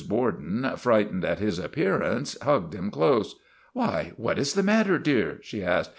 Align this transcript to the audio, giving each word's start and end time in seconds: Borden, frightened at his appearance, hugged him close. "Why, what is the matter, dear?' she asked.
Borden, 0.09 0.67
frightened 0.77 1.23
at 1.23 1.37
his 1.37 1.59
appearance, 1.59 2.35
hugged 2.41 2.73
him 2.73 2.89
close. 2.89 3.35
"Why, 3.73 4.13
what 4.17 4.39
is 4.39 4.55
the 4.55 4.63
matter, 4.63 4.97
dear?' 4.97 5.37
she 5.43 5.63
asked. 5.63 5.89